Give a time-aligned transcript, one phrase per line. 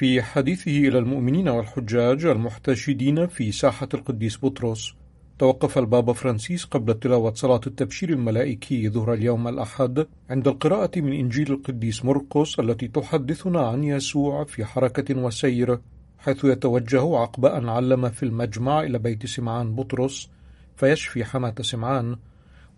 [0.00, 4.94] في حديثه إلى المؤمنين والحجاج المحتشدين في ساحة القديس بطرس.
[5.38, 11.52] توقف البابا فرانسيس قبل تلاوة صلاة التبشير الملائكي ظهر اليوم الأحد عند القراءة من إنجيل
[11.52, 15.78] القديس مرقس التي تحدثنا عن يسوع في حركة وسير
[16.18, 20.30] حيث يتوجه عقب أن علم في المجمع إلى بيت سمعان بطرس
[20.76, 22.16] فيشفي حماة سمعان.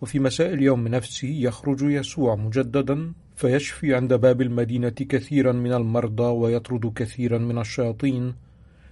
[0.01, 6.93] وفي مساء اليوم نفسه يخرج يسوع مجددا فيشفي عند باب المدينة كثيرا من المرضى ويطرد
[6.95, 8.33] كثيرا من الشياطين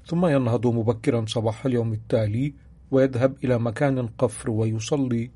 [0.06, 2.54] ثم ينهض مبكرا صباح اليوم التالي
[2.92, 5.32] ويذهب إلى مكان قفر ويصلي.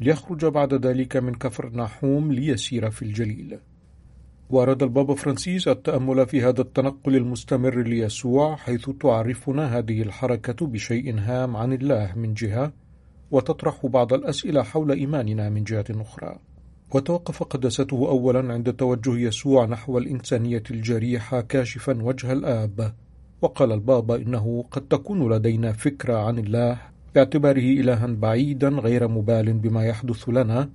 [0.00, 3.58] ليخرج بعد ذلك من كفر نحوم ليسير في الجليل.
[4.50, 11.56] وأراد البابا فرانسيس التأمل في هذا التنقل المستمر ليسوع حيث تعرفنا هذه الحركة بشيء هام
[11.56, 12.72] عن الله من جهة
[13.30, 16.38] وتطرح بعض الأسئلة حول إيماننا من جهة أخرى.
[16.94, 22.94] وتوقف قدسته أولا عند توجه يسوع نحو الإنسانية الجريحة كاشفا وجه الآب.
[23.42, 26.78] وقال البابا إنه قد تكون لدينا فكرة عن الله
[27.14, 30.70] باعتباره إلها بعيدا غير مبال بما يحدث لنا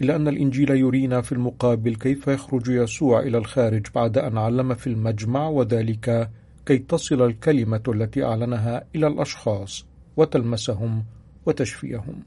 [0.00, 4.86] إلا أن الإنجيل يرينا في المقابل كيف يخرج يسوع إلى الخارج بعد أن علم في
[4.86, 6.30] المجمع وذلك
[6.66, 11.04] كي تصل الكلمة التي أعلنها إلى الأشخاص وتلمسهم
[11.46, 12.22] وتشفيهم.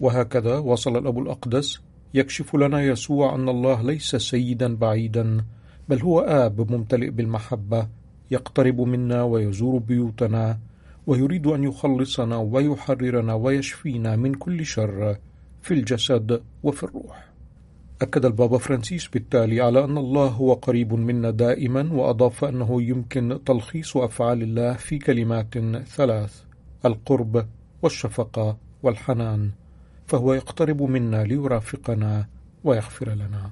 [0.00, 1.80] وهكذا وصل الأب الأقدس
[2.14, 5.44] يكشف لنا يسوع أن الله ليس سيدا بعيدا
[5.88, 7.88] بل هو آب ممتلئ بالمحبة
[8.30, 10.58] يقترب منا ويزور بيوتنا
[11.06, 15.16] ويريد أن يخلصنا ويحررنا ويشفينا من كل شر
[15.62, 17.30] في الجسد وفي الروح.
[18.02, 23.96] أكد البابا فرانسيس بالتالي على أن الله هو قريب منا دائما وأضاف أنه يمكن تلخيص
[23.96, 26.42] أفعال الله في كلمات ثلاث
[26.84, 27.46] القرب
[27.82, 29.50] والشفقة والحنان.
[30.10, 32.26] فهو يقترب منا ليرافقنا
[32.64, 33.50] ويغفر لنا.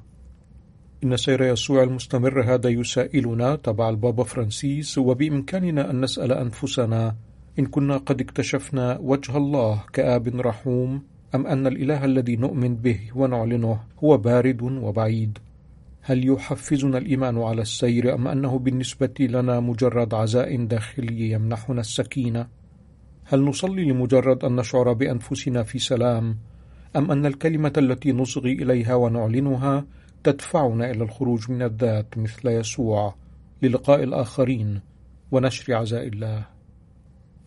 [1.05, 7.17] إن سير يسوع المستمر هذا يسائلنا تبع البابا فرانسيس وبإمكاننا أن نسأل أنفسنا
[7.59, 11.03] إن كنا قد اكتشفنا وجه الله كآب رحوم
[11.35, 15.39] أم أن الإله الذي نؤمن به ونعلنه هو بارد وبعيد؟
[16.03, 22.58] هل يحفزنا الإيمان على السير أم أنه بالنسبة لنا مجرد عزاء داخلي يمنحنا السكينة؟
[23.31, 26.39] هل نصلي لمجرد أن نشعر بأنفسنا في سلام
[26.97, 29.87] أم أن الكلمة التي نصغي إليها ونعلنها
[30.25, 33.15] تدفعنا إلى الخروج من الذات مثل يسوع
[33.63, 34.81] للقاء الآخرين
[35.33, 36.47] ونشر عزاء الله؟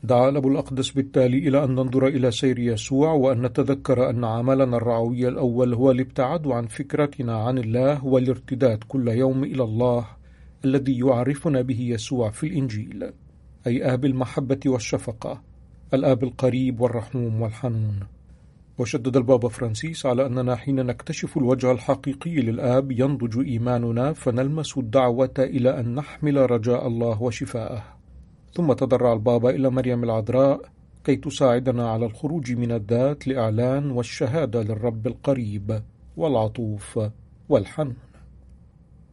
[0.03, 5.28] دعا الأب الأقدس بالتالي إلى أن ننظر إلى سير يسوع وأن نتذكر أن عملنا الرعوي
[5.28, 10.06] الأول هو الابتعاد عن فكرتنا عن الله والارتداد كل يوم إلى الله
[10.66, 13.12] الذي يعرفنا به يسوع في الإنجيل
[13.68, 15.50] أي آب المحبة والشفقة.
[15.94, 18.00] الآب القريب والرحوم والحنون.
[18.78, 25.79] وشدد البابا فرانسيس على أننا حين نكتشف الوجه الحقيقي للآب ينضج إيماننا فنلمس الدعوة إلى
[25.79, 27.84] أن نحمل رجاء الله وشفاءه.
[28.53, 30.62] ثم تضرع البابا إلى مريم العذراء
[31.03, 35.81] كي تساعدنا على الخروج من الذات لإعلان والشهادة للرب القريب
[36.18, 37.00] والعطوف
[37.50, 38.10] والحنون.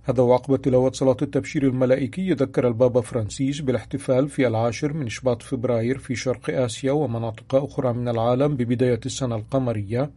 [0.08, 5.98] هذا وعقب تلاوة صلاة التبشير الملائكي ذكر البابا فرانسيس بالاحتفال في العاشر من شباط فبراير
[5.98, 10.10] في شرق آسيا ومناطق أخرى من العالم ببداية السنة القمرية.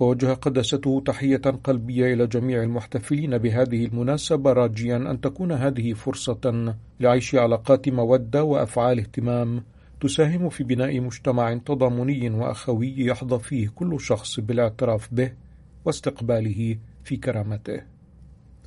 [0.00, 7.34] ووجه قدسته تحية قلبية إلى جميع المحتفلين بهذه المناسبة راجيا أن تكون هذه فرصة لعيش
[7.34, 9.62] علاقات مودة وأفعال اهتمام
[10.00, 15.32] تساهم في بناء مجتمع تضامني وأخوي يحظى فيه كل شخص بالاعتراف به
[15.84, 17.97] واستقباله في كرامته.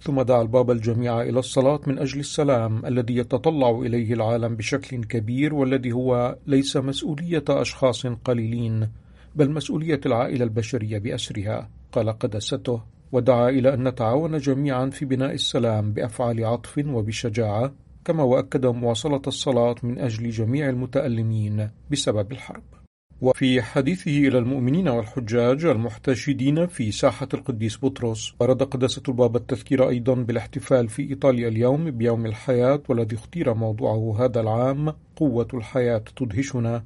[0.01, 5.53] ثم دعا البابا الجميع إلى الصلاة من أجل السلام الذي يتطلع إليه العالم بشكل كبير
[5.53, 8.89] والذي هو ليس مسؤولية أشخاص قليلين
[9.35, 11.69] بل مسؤولية العائلة البشرية بأسرها.
[11.91, 12.81] قال قدسته
[13.11, 17.73] ودعا إلى أن نتعاون جميعا في بناء السلام بأفعال عطف وبشجاعة
[18.05, 22.80] كما وأكد مواصلة الصلاة من أجل جميع المتألمين بسبب الحرب.
[23.21, 28.33] وفي حديثه إلى المؤمنين والحجاج المحتشدين في ساحة القديس بطرس.
[28.41, 34.41] أراد قداسة البابا التذكير أيضا بالاحتفال في إيطاليا اليوم بيوم الحياة والذي اختير موضوعه هذا
[34.41, 36.83] العام قوة الحياة تدهشنا.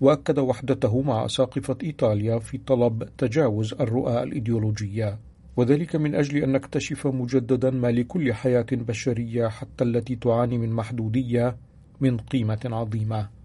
[0.00, 5.18] وأكد وحدته مع أساقفة إيطاليا في طلب تجاوز الرؤى الإيديولوجية.
[5.56, 11.56] وذلك من أجل أن نكتشف مجددا ما لكل حياة بشرية حتى التي تعاني من محدودية
[12.00, 13.37] من قيمة عظيمة.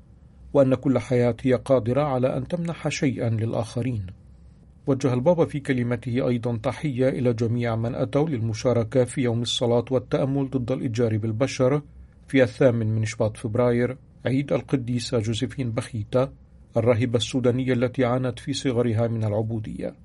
[0.53, 4.05] وأن كل حياة هي قادرة على أن تمنح شيئا للآخرين.
[4.87, 10.49] وجه البابا في كلمته أيضا تحية إلى جميع من أتوا للمشاركة في يوم الصلاة والتأمل
[10.49, 11.81] ضد الإتجار بالبشر
[12.27, 16.31] في الثامن من شباط فبراير عيد القديسة جوزيفين بخيتا
[16.77, 19.95] الراهبة السودانية التي عانت في صغرها من العبودية.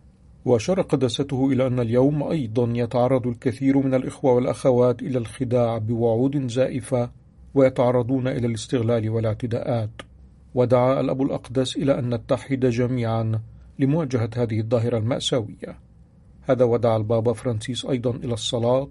[0.44, 7.10] وأشار قداسته إلى أن اليوم أيضا يتعرض الكثير من الإخوة والأخوات إلى الخداع بوعود زائفة
[7.54, 10.07] ويتعرضون إلى الاستغلال والاعتداءات.
[10.54, 13.40] ودعا الأب الأقدس إلى أن نتحد جميعا
[13.78, 15.78] لمواجهة هذه الظاهرة المأساوية.
[16.42, 18.88] هذا ودعا البابا فرانسيس أيضا إلى الصلاة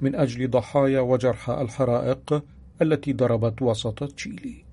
[0.00, 2.44] من أجل ضحايا وجرحى الحرائق
[2.82, 4.71] التي ضربت وسط تشيلي.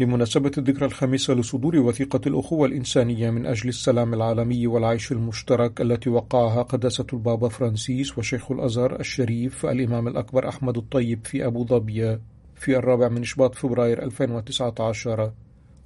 [0.00, 6.62] لمناسبة الذكرى الخامسة لصدور وثيقة الأخوة الإنسانية من أجل السلام العالمي والعيش المشترك التي وقعها
[6.62, 12.18] قداسة البابا فرانسيس وشيخ الأزهر الشريف الإمام الأكبر أحمد الطيب في أبو ظبي
[12.54, 15.32] في الرابع من شباط فبراير 2019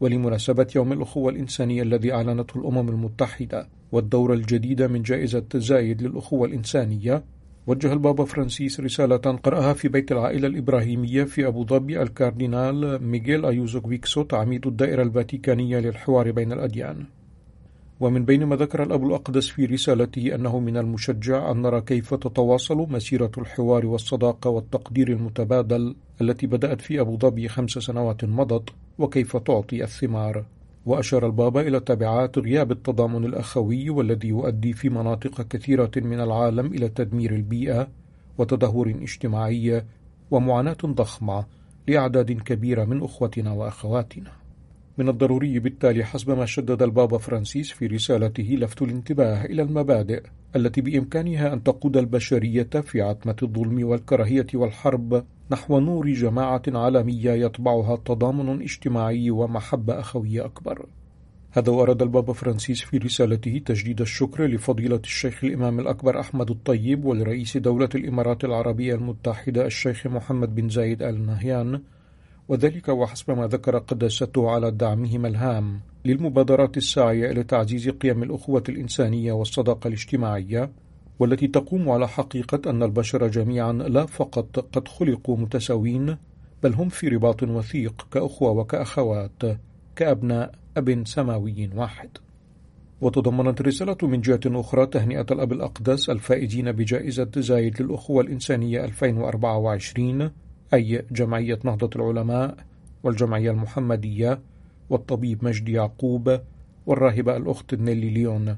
[0.00, 7.24] ولمناسبة يوم الأخوة الإنسانية الذي أعلنته الأمم المتحدة والدورة الجديدة من جائزة زايد للأخوة الإنسانية
[7.66, 13.80] وجه البابا فرانسيس رسالة قرأها في بيت العائلة الإبراهيمية في أبو ظبي الكاردينال ميغيل أيوزو
[13.84, 17.04] غيكسوت عميد الدائرة الفاتيكانية للحوار بين الأديان.
[18.00, 22.76] ومن بين ما ذكر الأب الأقدس في رسالته أنه من المشجع أن نرى كيف تتواصل
[22.76, 29.84] مسيرة الحوار والصداقة والتقدير المتبادل التي بدأت في أبو ظبي خمس سنوات مضت وكيف تعطي
[29.84, 30.44] الثمار.
[30.86, 36.88] وأشار البابا إلى تبعات غياب التضامن الأخوي والذي يؤدي في مناطق كثيرة من العالم إلى
[36.88, 37.88] تدمير البيئة
[38.38, 39.84] وتدهور اجتماعي
[40.30, 41.46] ومعاناة ضخمة
[41.88, 44.43] لأعداد كبيرة من أخوتنا وأخواتنا.
[44.98, 50.22] من الضروري بالتالي حسب ما شدد البابا فرانسيس في رسالته لفت الانتباه إلى المبادئ
[50.56, 57.96] التي بإمكانها أن تقود البشرية في عتمة الظلم والكراهية والحرب نحو نور جماعة عالمية يطبعها
[57.96, 60.86] تضامن اجتماعي ومحبة أخوية أكبر.
[61.50, 67.56] هذا وأراد البابا فرانسيس في رسالته تجديد الشكر لفضيلة الشيخ الإمام الأكبر أحمد الطيب ولرئيس
[67.56, 71.80] دولة الإمارات العربية المتحدة الشيخ محمد بن زايد آل نهيان
[72.48, 79.32] وذلك وحسب ما ذكر قداسته على دعمهما الهام للمبادرات الساعية إلى تعزيز قيم الأخوة الإنسانية
[79.32, 80.70] والصداقة الاجتماعية
[81.18, 86.16] والتي تقوم على حقيقة أن البشر جميعا لا فقط قد خلقوا متساوين
[86.62, 89.42] بل هم في رباط وثيق كأخوة وكأخوات
[89.96, 92.10] كأبناء أب سماوي واحد.
[93.00, 100.30] وتضمنت الرسالة من جهة أخرى تهنئة الأب الأقدس الفائزين بجائزة زايد للأخوة الإنسانية 2024
[100.74, 102.56] أي جمعية نهضة العلماء
[103.02, 104.40] والجمعية المحمدية
[104.90, 106.40] والطبيب مجدي يعقوب
[106.86, 108.56] والراهبة الأخت نيلي ليون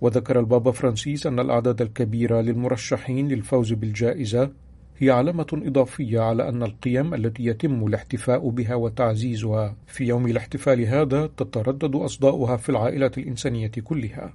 [0.00, 4.50] وذكر البابا فرانسيس أن الأعداد الكبيرة للمرشحين للفوز بالجائزة
[4.98, 11.26] هي علامة إضافية على أن القيم التي يتم الاحتفاء بها وتعزيزها في يوم الاحتفال هذا
[11.26, 14.32] تتردد أصداؤها في العائلة الإنسانية كلها.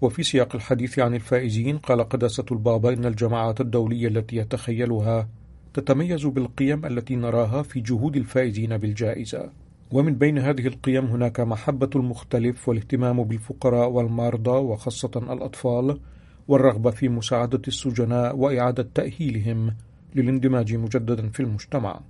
[0.00, 5.28] وفي سياق الحديث عن الفائزين قال قداسة البابا إن الجماعات الدولية التي يتخيلها
[5.74, 9.50] تتميز بالقيم التي نراها في جهود الفائزين بالجائزة.
[9.92, 16.00] ومن بين هذه القيم هناك محبة المختلف والاهتمام بالفقراء والمرضى وخاصة الأطفال
[16.48, 19.74] والرغبة في مساعدة السجناء وإعادة تأهيلهم
[20.14, 22.00] للاندماج مجددا في المجتمع.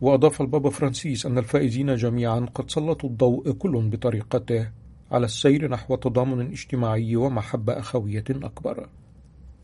[0.00, 4.68] وأضاف البابا فرانسيس أن الفائزين جميعا قد سلطوا الضوء كل بطريقته
[5.10, 8.88] على السير نحو تضامن اجتماعي ومحبة أخوية أكبر.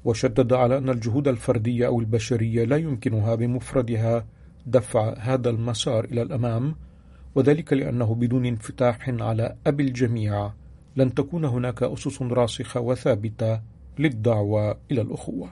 [0.04, 4.26] وشدد على أن الجهود الفردية أو البشرية لا يمكنها بمفردها
[4.66, 6.74] دفع هذا المسار إلى الأمام
[7.34, 10.52] وذلك لأنه بدون انفتاح على أبي الجميع
[10.96, 13.60] لن تكون هناك أسس راسخة وثابتة
[13.98, 15.50] للدعوة إلى الأخوة.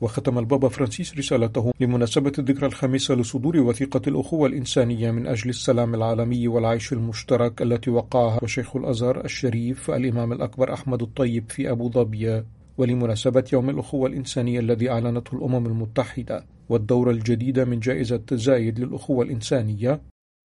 [0.00, 6.48] وختم البابا فرانسيس رسالته لمناسبة الذكرى الخامسة لصدور وثيقة الأخوة الإنسانية من أجل السلام العالمي
[6.48, 12.42] والعيش المشترك التي وقعها شيخ الأزهر الشريف الإمام الأكبر أحمد الطيب في أبو ظبي.
[12.78, 20.00] ولمناسبة يوم الأخوة الإنسانية الذي أعلنته الأمم المتحدة والدورة الجديدة من جائزة زايد للأخوة الإنسانية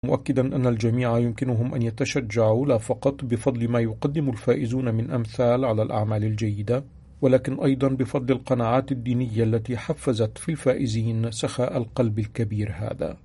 [0.06, 5.82] مؤكدا أن الجميع يمكنهم أن يتشجعوا لا فقط بفضل ما يقدم الفائزون من أمثال على
[5.82, 6.84] الأعمال الجيدة
[7.22, 13.18] ولكن أيضا بفضل القناعات الدينية التي حفزت في الفائزين سخاء القلب الكبير هذا.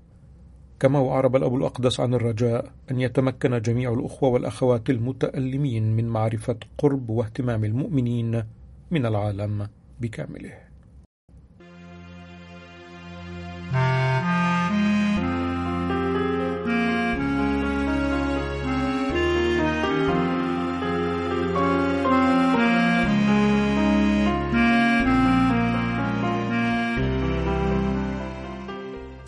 [0.80, 7.10] كما وأعرب الأب الأقدس عن الرجاء أن يتمكن جميع الأخوة والأخوات المتألمين من معرفة قرب
[7.10, 8.42] واهتمام المؤمنين
[8.90, 9.68] من العالم
[10.00, 10.52] بكامله.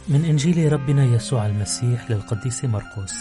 [0.08, 3.14] من إنجيل ربنا يسوع المسيح للقديس مرقس.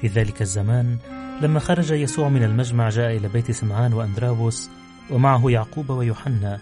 [0.00, 0.96] في ذلك الزمان
[1.42, 4.70] لما خرج يسوع من المجمع جاء إلى بيت سمعان وأندراوس
[5.10, 6.58] ومعه يعقوب ويوحنا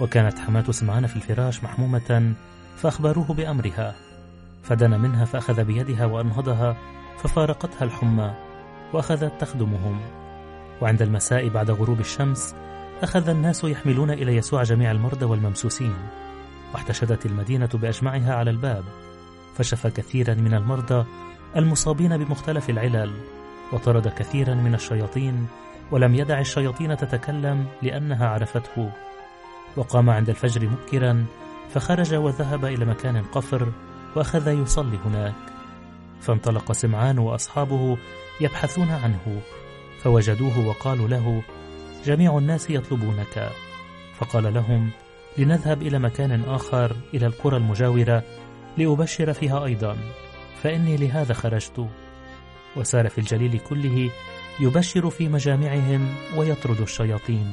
[0.00, 2.34] وكانت حماة سمعان في الفراش محمومة
[2.76, 3.94] فأخبروه بأمرها.
[4.62, 6.76] فدنا منها فأخذ بيدها وأنهضها
[7.18, 8.34] ففارقتها الحمى
[8.92, 10.00] وأخذت تخدمهم.
[10.80, 12.54] وعند المساء بعد غروب الشمس
[13.02, 15.94] أخذ الناس يحملون إلى يسوع جميع المرضى والممسوسين.
[16.72, 18.84] واحتشدت المدينة بأجمعها على الباب
[19.54, 21.04] فشفى كثيرا من المرضى
[21.56, 23.12] المصابين بمختلف العلل
[23.72, 25.46] وطرد كثيرا من الشياطين
[25.90, 28.90] ولم يدع الشياطين تتكلم لأنها عرفته.
[29.76, 31.26] وقام عند الفجر مبكرا
[31.70, 33.72] فخرج وذهب إلى مكان قفر
[34.16, 35.34] وأخذ يصلي هناك.
[36.20, 37.98] فانطلق سمعان وأصحابه
[38.40, 39.40] يبحثون عنه
[40.02, 41.42] فوجدوه وقالوا له
[42.04, 43.50] جميع الناس يطلبونك.
[44.18, 44.90] فقال لهم
[45.38, 48.22] لنذهب إلى مكان آخر إلى القرى المجاورة
[48.78, 49.96] لأبشر فيها أيضا
[50.62, 51.88] فإني لهذا خرجت.
[52.76, 54.10] وسار في الجليل كله
[54.60, 57.46] يبشر في مجامعهم ويطرد الشياطين.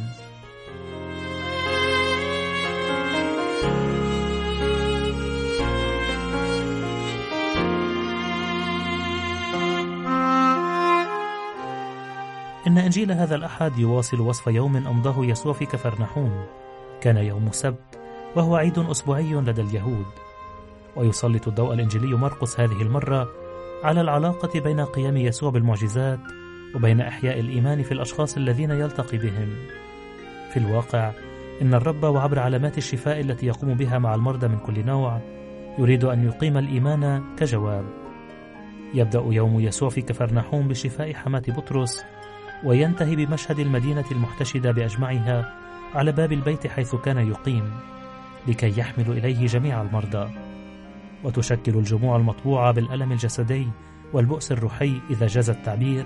[12.68, 16.46] إن إنجيل هذا الأحد يواصل وصف يوم أمضاه يسوع في كفرنحوم.
[17.02, 18.00] كان يوم سبت
[18.36, 20.06] وهو عيد أسبوعي لدى اليهود.
[20.96, 23.30] ويسلط الضوء الإنجيلي مرقس هذه المرة
[23.84, 26.20] على العلاقة بين قيام يسوع بالمعجزات
[26.76, 29.50] وبين إحياء الإيمان في الأشخاص الذين يلتقي بهم.
[30.54, 31.12] في الواقع
[31.62, 35.22] إن الرب وعبر علامات الشفاء التي يقوم بها مع المرضى من كل نوع
[35.80, 37.86] يريد أن يقيم الإيمان كجواب.
[38.94, 42.06] يبدأ يوم يسوع في كفرنحوم بشفاء حماة بطرس
[42.64, 45.54] وينتهي بمشهد المدينة المحتشدة بأجمعها
[45.96, 47.72] على باب البيت حيث كان يقيم
[48.48, 50.30] لكي يحمل إليه جميع المرضى.
[51.24, 53.68] وتشكل الجموع المطبوعة بالألم الجسدي
[54.14, 56.06] والبؤس الروحي إذا جاز التعبير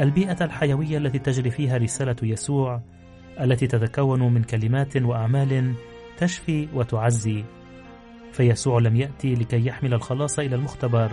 [0.00, 2.80] البيئة الحيوية التي تجري فيها رسالة يسوع
[3.40, 5.74] التي تتكون من كلمات وأعمال
[6.18, 7.44] تشفي وتعزي.
[8.32, 11.10] فيسوع لم يأتي لكي يحمل الخلاص إلى المختبر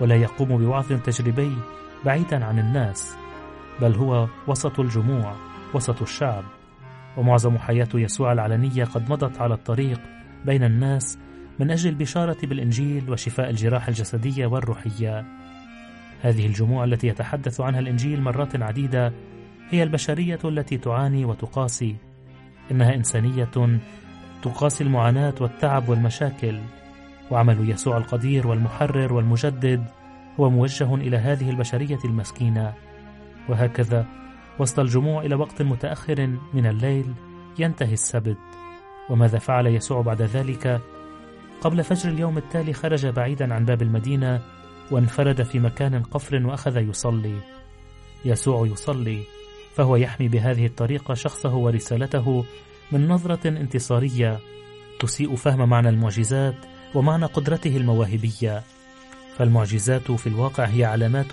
[0.00, 1.56] ولا يقوم بوعظ تجريبي
[2.04, 3.16] بعيدا عن الناس
[3.80, 5.36] بل هو وسط الجموع
[5.74, 6.44] وسط الشعب.
[7.16, 10.00] ومعظم حياة يسوع العلنية قد مضت على الطريق
[10.46, 11.18] بين الناس
[11.58, 15.39] من أجل البشارة بالإنجيل وشفاء الجراح الجسدية والروحية.
[16.22, 19.12] هذه الجموع التي يتحدث عنها الإنجيل مرات عديدة
[19.70, 21.96] هي البشرية التي تعاني وتقاسي.
[22.70, 23.78] إنها إنسانية
[24.42, 26.58] تقاسي المعاناة والتعب والمشاكل.
[27.30, 29.84] وعمل يسوع القدير والمحرر والمجدد
[30.40, 32.72] هو موجه إلى هذه البشرية المسكينة.
[33.48, 34.06] وهكذا
[34.58, 37.14] وسط الجموع إلى وقت متأخر من الليل
[37.58, 38.38] ينتهي السبت.
[39.10, 40.80] وماذا فعل يسوع بعد ذلك؟
[41.60, 44.40] قبل فجر اليوم التالي خرج بعيدا عن باب المدينة
[44.90, 47.38] وانفرد في مكان قفر وأخذ يصلي.
[48.24, 49.22] يسوع يصلي
[49.74, 52.44] فهو يحمي بهذه الطريقة شخصه ورسالته
[52.92, 54.38] من نظرة انتصارية
[55.00, 56.56] تسيء فهم معنى المعجزات
[56.94, 58.62] ومعنى قدرته المواهبية.
[59.36, 61.32] فالمعجزات في الواقع هي علامات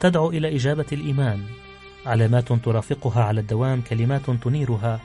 [0.00, 1.44] تدعو إلى إجابة الإيمان
[2.06, 5.00] علامات ترافقها على الدوام كلمات تنيرها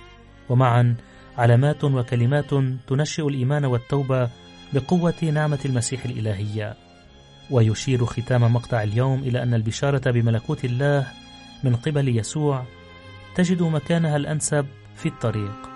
[0.50, 0.96] ومعا
[1.38, 2.54] علامات وكلمات
[2.88, 4.30] تنشئ الإيمان والتوبة
[4.74, 6.83] بقوة نعمة المسيح الإلهية.
[7.54, 11.08] ويشير ختام مقطع اليوم إلى أن البشارة بملكوت الله
[11.64, 12.64] من قبل يسوع
[13.36, 15.70] تجد مكانها الأنسب في الطريق.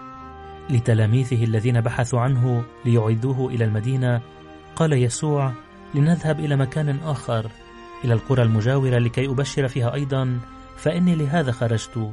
[0.70, 4.22] لتلاميذه الذين بحثوا عنه ليعيدوه إلى المدينة
[4.76, 5.54] قال يسوع
[5.96, 7.52] لنذهب إلى مكان آخر
[8.04, 10.40] إلى القرى المجاورة لكي أبشر فيها أيضا
[10.78, 12.12] فإني لهذا خرجت.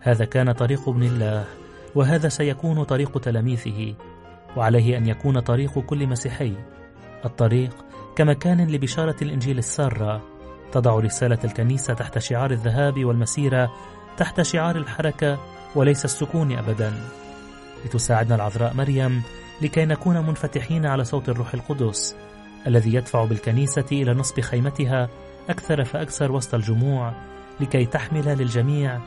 [0.00, 1.44] هذا كان طريق ابن الله
[1.94, 3.94] وهذا سيكون طريق تلاميذه
[4.56, 6.54] وعليه أن يكون طريق كل مسيحي.
[7.24, 7.87] الطريق
[8.18, 10.22] كمكان لبشارة الإنجيل السارة
[10.72, 13.72] تضع رسالة الكنيسة تحت شعار الذهاب والمسيرة
[14.16, 15.38] تحت شعار الحركة
[15.74, 16.92] وليس السكون أبدا.
[17.84, 19.22] لتساعدنا العذراء مريم
[19.62, 22.16] لكي نكون منفتحين على صوت الروح القدس
[22.66, 25.08] الذي يدفع بالكنيسة إلى نصب خيمتها
[25.48, 27.12] أكثر فأكثر وسط الجموع
[27.60, 29.00] لكي تحمل للجميع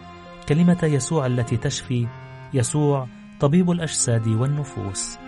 [0.50, 2.08] كلمة يسوع التي تشفي
[2.54, 3.08] يسوع
[3.40, 5.21] طبيب الأجساد والنفوس.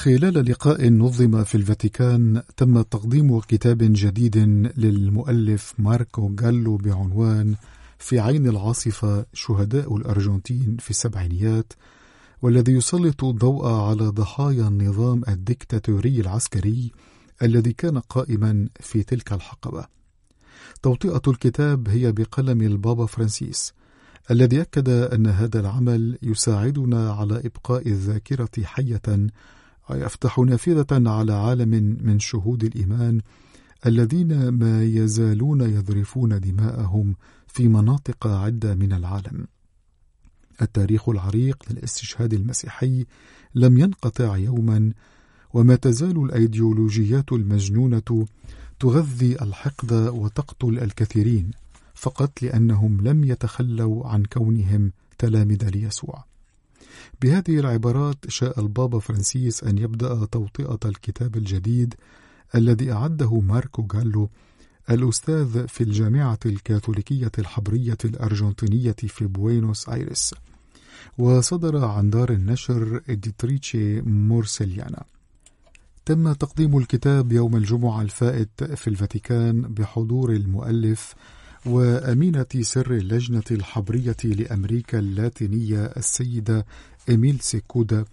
[0.00, 4.36] خلال لقاء نظم في الفاتيكان تم تقديم كتاب جديد
[4.76, 7.54] للمؤلف ماركو جالو بعنوان
[7.98, 11.72] في عين العاصفة شهداء الأرجنتين في السبعينيات
[12.42, 16.90] والذي يسلط الضوء على ضحايا النظام الدكتاتوري العسكري
[17.42, 19.86] الذي كان قائما في تلك الحقبة.
[20.82, 23.72] توطئة الكتاب هي بقلم البابا فرانسيس
[24.30, 29.30] الذي أكد أن هذا العمل يساعدنا على إبقاء الذاكرة حية
[29.90, 33.20] ويفتح نافذة على عالم من شهود الإيمان
[33.86, 37.16] الذين ما يزالون يذرفون دماءهم
[37.46, 39.46] في مناطق عدة من العالم.
[40.62, 43.06] التاريخ العريق للاستشهاد المسيحي
[43.54, 44.92] لم ينقطع يوما
[45.54, 48.26] وما تزال الأيديولوجيات المجنونة
[48.80, 51.50] تغذي الحقد وتقتل الكثيرين
[51.94, 56.24] فقط لأنهم لم يتخلوا عن كونهم تلامذه ليسوع
[57.22, 61.94] بهذه العبارات شاء البابا فرانسيس أن يبدأ توطئة الكتاب الجديد
[62.54, 64.30] الذي أعده ماركو جالو
[64.90, 70.34] الأستاذ في الجامعة الكاثوليكية الحبرية الأرجنتينية في بوينوس آيرس
[71.18, 75.04] وصدر عن دار النشر إديتريتشي مورسيليانا
[76.04, 81.14] تم تقديم الكتاب يوم الجمعة الفائت في الفاتيكان بحضور المؤلف
[81.66, 86.66] وأمينة سر اللجنة الحبرية لأمريكا اللاتينية السيدة
[87.08, 88.04] إيميلسي كودا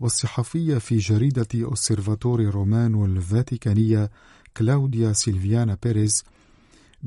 [0.00, 4.10] والصحفية في جريدة أوسيرفاتوري رومانو الفاتيكانية
[4.56, 6.24] كلاوديا سيلفينا بيريز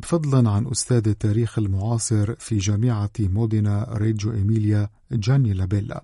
[0.04, 6.04] فضلا عن أستاذ التاريخ المعاصر في جامعة مودينا ريجو إيميليا جاني لابيلا.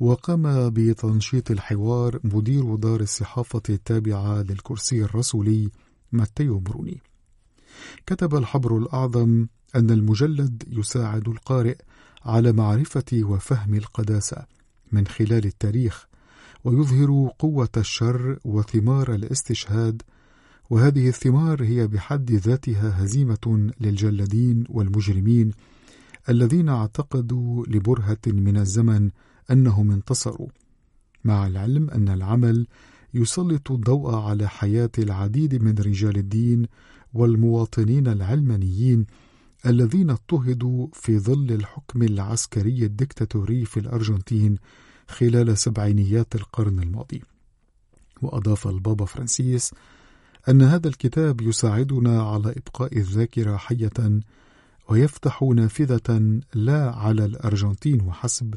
[0.00, 5.70] وقام بتنشيط الحوار مدير دار الصحافة التابعة للكرسي الرسولي
[6.12, 7.00] ماتيو بروني
[8.06, 11.76] كتب الحبر الأعظم أن المجلد يساعد القارئ
[12.24, 14.46] على معرفة وفهم القداسة
[14.92, 16.06] من خلال التاريخ
[16.64, 20.02] ويظهر قوة الشر وثمار الاستشهاد
[20.70, 25.52] وهذه الثمار هي بحد ذاتها هزيمة للجلادين والمجرمين
[26.28, 29.10] الذين اعتقدوا لبرهة من الزمن
[29.50, 30.48] أنهم انتصروا
[31.24, 32.66] مع العلم أن العمل
[33.14, 36.66] يسلط الضوء على حياة العديد من رجال الدين
[37.14, 39.06] والمواطنين العلمانيين
[39.66, 44.58] الذين اضطهدوا في ظل الحكم العسكري الدكتاتوري في الأرجنتين
[45.08, 47.22] خلال سبعينيات القرن الماضي.
[48.22, 49.74] وأضاف البابا فرانسيس
[50.48, 54.20] أن هذا الكتاب يساعدنا على إبقاء الذاكرة حية
[54.88, 58.54] ويفتح نافذة لا على الأرجنتين وحسب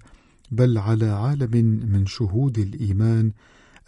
[0.52, 1.58] بل على عالم
[1.91, 3.32] من شهود الإيمان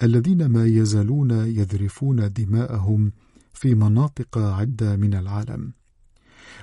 [0.03, 3.11] الذين ما يزالون يذرفون دماءهم
[3.57, 5.71] في مناطق عدة من العالم.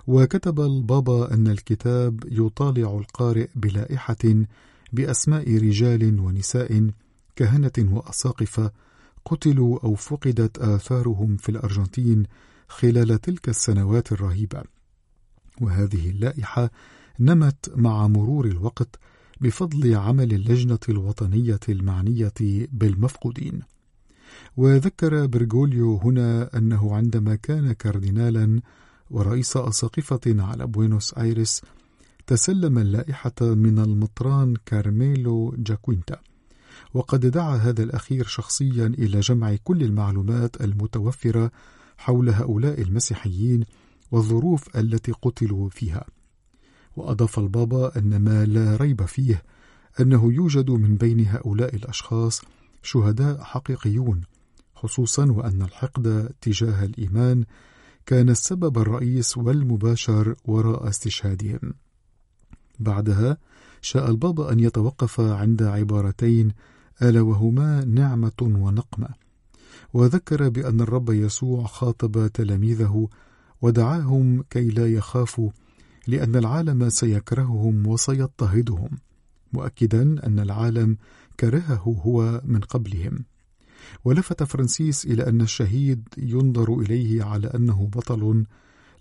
[0.07, 4.45] وكتب البابا أن الكتاب يطالع القارئ بلائحة
[4.93, 6.91] بأسماء رجال ونساء
[7.37, 8.73] كهنة وأساقفة
[9.25, 12.23] قتلوا أو فقدت آثارهم في الأرجنتين
[12.69, 14.63] خلال تلك السنوات الرهيبة.
[15.61, 16.71] وهذه اللائحة
[17.21, 18.99] نمت مع مرور الوقت
[19.41, 22.33] بفضل عمل اللجنة الوطنية المعنية
[22.73, 23.74] بالمفقودين.
[24.57, 28.61] وذكر برغوليو هنا أنه عندما كان كاردينالا
[29.11, 31.63] ورئيس أساقفة على بوينوس آيرس
[32.27, 36.21] تسلم اللائحة من المطران كارميلو جاكوينتا
[36.95, 41.51] وقد دعا هذا الأخير شخصيا إلى جمع كل المعلومات المتوفرة
[41.99, 43.65] حول هؤلاء المسيحيين
[44.13, 46.05] والظروف التي قتلوا فيها.
[46.97, 49.43] وأضاف البابا أن ما لا ريب فيه
[50.01, 52.43] أنه يوجد من بين هؤلاء الأشخاص
[52.85, 54.21] شهداء حقيقيون
[54.75, 57.45] خصوصا وأن الحقد تجاه الإيمان
[58.07, 61.75] كان السبب الرئيس والمباشر وراء استشهادهم.
[62.79, 63.37] بعدها
[63.81, 66.53] شاء البابا أن يتوقف عند عبارتين
[67.03, 69.09] ألا وهما نعمة ونقمة.
[69.95, 73.09] وذكر بأن الرب يسوع خاطب تلاميذه
[73.63, 75.51] ودعاهم كي لا يخافوا
[76.07, 78.91] لأن العالم سيكرههم وسيضطهدهم.
[79.53, 80.97] مؤكدا أن العالم
[81.41, 83.25] كرهه هو من قبلهم.
[84.05, 88.45] ولفت فرانسيس إلى أن الشهيد ينظر إليه على أنه بطل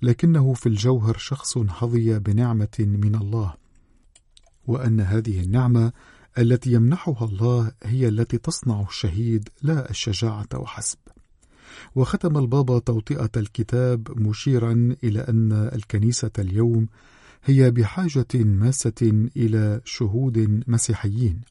[0.02, 3.54] لكنه في الجوهر شخص حظي بنعمة من الله.
[4.68, 5.92] وأن هذه النعمة
[6.38, 10.98] التي يمنحها الله هي التي تصنع الشهيد لا الشجاعة وحسب.
[11.96, 16.88] وختم البابا توطئة الكتاب مشيرا إلى أن الكنيسة اليوم
[17.44, 21.42] هي بحاجة ماسة إلى شهود مسيحيين.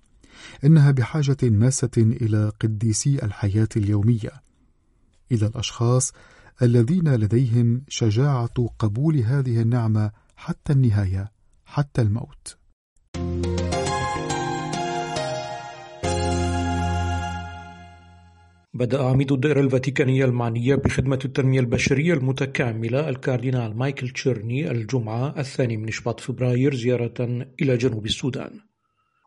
[0.64, 4.30] إنها بحاجة ماسة إلى قديسي الحياة اليومية
[5.32, 6.12] إلى الأشخاص
[6.62, 11.32] الذين لديهم شجاعة قبول هذه النعمة حتى النهاية
[11.66, 12.56] حتى الموت.
[18.74, 25.90] بدأ عميد الدائرة الفاتيكانية المعنية بخدمة التنمية البشرية المتكاملة الكاردينال مايكل تشيرني الجمعة الثاني من
[25.90, 28.71] شباط فبراير زيارة إلى جنوب السودان.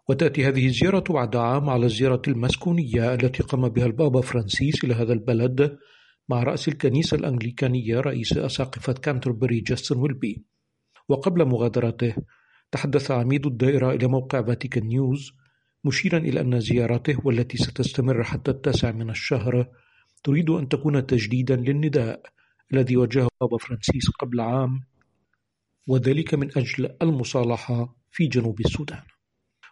[0.09, 5.13] وتأتي هذه الزيارة بعد عام على الزيارة المسكونية التي قام بها البابا فرانسيس إلى هذا
[5.13, 5.77] البلد
[6.29, 10.45] مع رأس الكنيسة الأنجليكانية رئيس أساقفة كانتربري جاستن ويلبي.
[11.09, 12.15] وقبل مغادرته
[12.71, 15.31] تحدث عميد الدائرة إلى موقع فاتيكان نيوز
[15.83, 19.67] مشيرا إلى أن زيارته والتي ستستمر حتى التاسع من الشهر
[20.23, 22.21] تريد أن تكون تجديدا للنداء
[22.73, 24.83] الذي وجهه بابا فرانسيس قبل عام
[25.87, 29.14] وذلك من أجل المصالحة في جنوب السودان.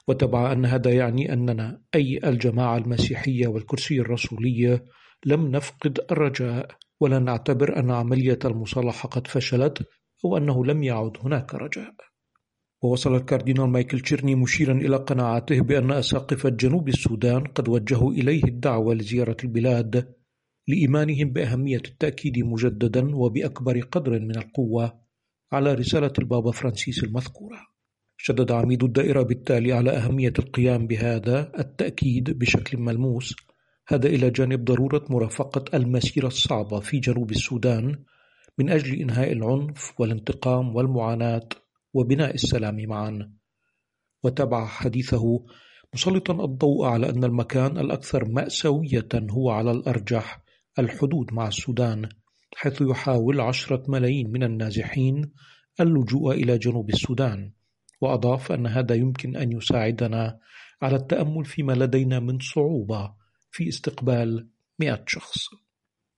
[0.08, 4.82] وتابع أن هذا يعني أننا أي الجماعة المسيحية والكرسي الرسولي
[5.26, 6.68] لم نفقد الرجاء
[7.00, 9.88] ولا نعتبر أن عملية المصالحة قد فشلت
[10.26, 11.96] أو أنه لم يعد هناك رجاء.
[12.82, 18.94] وواصل الكاردينال مايكل تشيرني مشيرا إلى قناعته بأن أساقفة جنوب السودان قد وجهوا إليه الدعوة
[18.94, 20.16] لزيارة البلاد
[20.68, 25.00] لإيمانهم بأهمية التأكيد مجددا وبأكبر قدر من القوة
[25.52, 27.73] على رسالة البابا فرانسيس المذكورة.
[28.26, 33.36] شدد عميد الدائرة بالتالي على أهمية القيام بهذا التأكيد بشكل ملموس.
[33.88, 38.04] هذا إلى جانب ضرورة مرافقة المسيرة الصعبة في جنوب السودان
[38.58, 41.50] من أجل إنهاء العنف والانتقام والمعاناة
[41.94, 43.34] وبناء السلام معا.
[44.24, 45.46] وتبع حديثه
[45.94, 50.44] مسلطا الضوء على أن المكان الأكثر مأساوية هو على الأرجح
[50.80, 52.10] الحدود مع السودان
[52.56, 55.32] حيث يحاول عشرة ملايين من النازحين
[55.80, 57.52] اللجوء إلى جنوب السودان.
[58.04, 60.39] وأضاف أن هذا يمكن أن يساعدنا
[60.82, 63.13] على التأمل فيما لدينا من صعوبة
[63.52, 64.48] في استقبال
[64.80, 65.39] مئة شخص.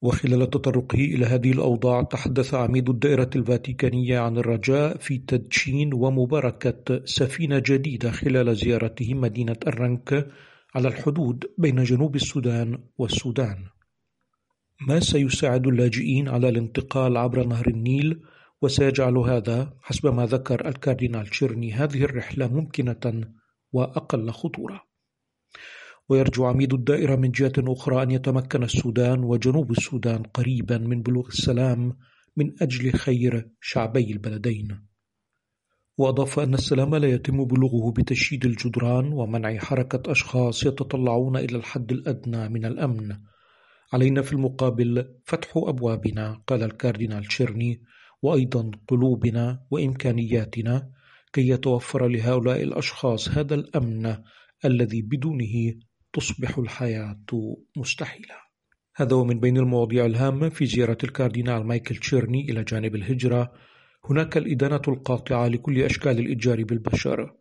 [0.02, 7.60] وخلال تطرقه إلى هذه الأوضاع تحدث عميد الدائرة الفاتيكانية عن الرجاء في تدشين ومباركة سفينة
[7.66, 10.28] جديدة خلال زيارته مدينة الرنك
[10.76, 13.58] على الحدود بين جنوب السودان والسودان.
[14.88, 18.22] ما سيساعد اللاجئين على الانتقال عبر نهر النيل
[18.62, 21.74] وسيجعل هذا حسب ما ذكر الكاردينال تشيرني.
[21.74, 23.24] هذه الرحلة ممكنة
[23.74, 24.82] وأقل خطورة.
[26.10, 31.98] ويرجو عميد الدائرة من جهة أخرى أن يتمكن السودان وجنوب السودان قريبا من بلوغ السلام
[32.38, 34.82] من أجل خير شعبي البلدين.
[35.98, 42.50] وأضاف أن السلام لا يتم بلوغه بتشييد الجدران ومنع حركة أشخاص يتطلعون إلى الحد الأدنى
[42.50, 43.18] من الأمن.
[43.94, 47.82] علينا في المقابل فتح أبوابنا قال الكاردينال تشيرني.
[48.26, 50.90] وأيضا قلوبنا وإمكانياتنا
[51.34, 54.18] كي يتوفر لهؤلاء الأشخاص هذا الأمن
[54.66, 55.74] الذي بدونه
[56.14, 57.26] تصبح الحياة
[57.78, 58.36] مستحيلة.
[58.96, 63.52] هذا ومن بين المواضيع الهامة في زيارة الكاردينال مايكل تشيرني إلى جانب الهجرة.
[64.10, 67.36] هناك الإدانة القاطعة لكل أشكال الإتجار بالبشر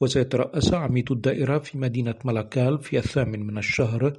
[0.00, 4.12] وسيترأس عميد الدائرة في مدينة ملاكال في الثامن من الشهر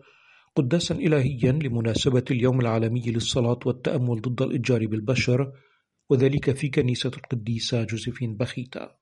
[0.55, 5.51] قداسا إلهيا لمناسبة اليوم العالمي للصلاة والتأمل ضد الإتجار بالبشر
[6.09, 8.95] وذلك في كنيسة القديسة جوزيفين بخيتا.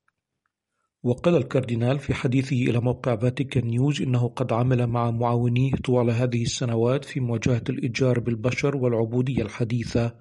[1.03, 6.41] وقال الكاردينال في حديثه إلى موقع فاتيكان نيوز إنه قد عمل مع معاونيه طوال هذه
[6.41, 10.15] السنوات في مواجهة الإتجار بالبشر والعبودية الحديثة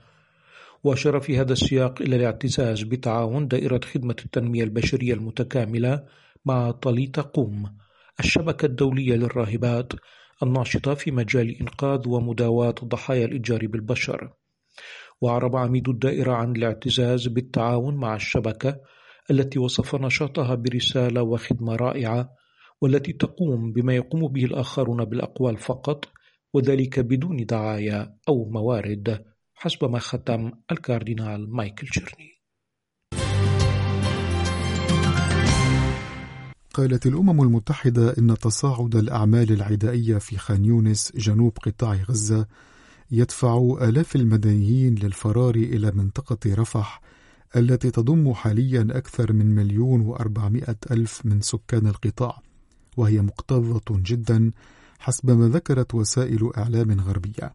[0.85, 6.05] وأشار في هذا السياق إلى الاعتزاز بتعاون دائرة خدمة التنمية البشرية المتكاملة
[6.45, 7.77] مع طليتا قوم
[8.21, 9.93] الشبكة الدولية للراهبات
[10.43, 14.33] الناشطة في مجال إنقاذ ومداواة ضحايا الإتجار بالبشر.
[15.21, 18.81] وأعرب عميد الدائرة عن الاعتزاز بالتعاون مع الشبكة
[19.31, 22.31] التي وصف نشاطها برسالة وخدمة رائعة
[22.81, 26.05] والتي تقوم بما يقوم به الآخرون بالأقوال فقط
[26.55, 29.25] وذلك بدون دعاية أو موارد
[29.55, 32.35] حسب ما ختم الكاردينال مايكل تشيرني
[36.75, 42.47] قالت الأمم المتحدة إن تصاعد الأعمال العدائية في خان يونس جنوب قطاع غزة
[43.11, 47.01] يدفع آلاف المدنيين للفرار إلى منطقة رفح
[47.57, 52.43] التي تضم حاليا أكثر من مليون وأربعمائة ألف من سكان القطاع
[52.97, 54.53] وهي مكتظة جدا
[54.99, 57.55] حسب ما ذكرت وسائل إعلام غربية.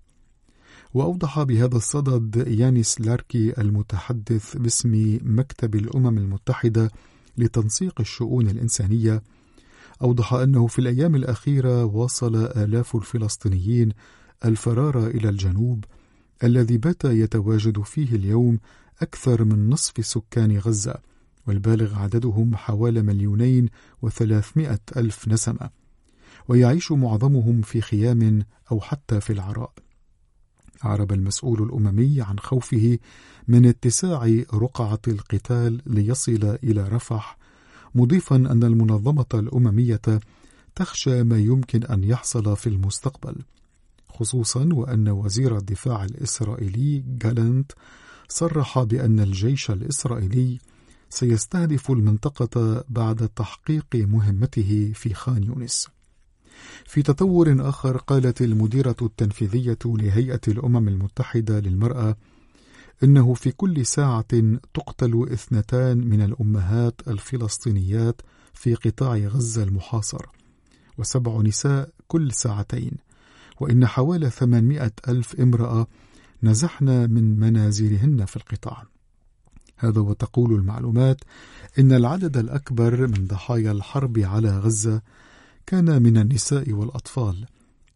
[0.94, 6.92] وأوضح بهذا الصدد يانيس لاركي المتحدث باسم مكتب الأمم المتحدة
[7.38, 9.24] لتنسيق الشؤون الإنسانية.
[10.02, 13.92] أوضح أنه في الأيام الأخيرة واصل آلاف الفلسطينيين
[14.46, 15.86] الفرار إلى الجنوب
[16.44, 18.60] الذي بات يتواجد فيه اليوم
[19.02, 20.96] أكثر من نصف سكان غزة
[21.48, 23.70] والبالغ عددهم حوالي مليونين
[24.02, 25.70] وثلاثمائة ألف نسمة
[26.48, 29.74] ويعيش معظمهم في خيام أو حتى في العراء.
[30.86, 33.00] أعرب المسؤول الأممي عن خوفه
[33.48, 37.38] من اتساع رقعة القتال ليصل إلى رفح
[37.96, 40.02] مضيفا أن المنظمة الأممية
[40.76, 43.36] تخشى ما يمكن أن يحصل في المستقبل.
[44.10, 47.72] خصوصا وأن وزير الدفاع الإسرائيلي جالنت
[48.28, 50.60] صرح بأن الجيش الإسرائيلي
[51.10, 55.88] سيستهدف المنطقة بعد تحقيق مهمته في خان يونس.
[56.86, 62.16] في تطور آخر قالت المديرة التنفيذية لهيئة الأمم المتحدة للمرأة
[63.04, 64.26] إنه في كل ساعة
[64.74, 68.22] تقتل اثنتان من الأمهات الفلسطينيات
[68.54, 70.26] في قطاع غزة المحاصر
[70.98, 72.92] وسبع نساء كل ساعتين
[73.60, 75.88] وإن حوالي 800 ألف امرأة
[76.44, 78.84] نزحن من منازلهن في القطاع.
[79.78, 81.18] هذا وتقول المعلومات
[81.80, 85.02] إن العدد الأكبر من ضحايا الحرب على غزة
[85.66, 87.46] كان من النساء والأطفال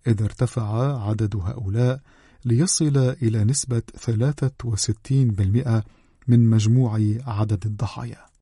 [0.08, 2.02] إذ ارتفع عدد هؤلاء
[2.46, 5.84] ليصل إلى نسبة 63%
[6.28, 8.33] من مجموع عدد الضحايا.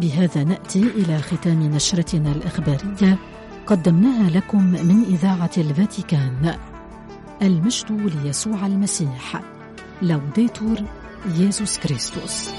[0.00, 3.18] بهذا نأتي إلى ختام نشرتنا الإخبارية.
[3.66, 6.58] قدمناها لكم من إذاعة الفاتيكان.
[7.42, 9.42] المجد ليسوع المسيح.
[10.02, 10.76] لوديتور
[11.36, 12.50] يسوع كريستوس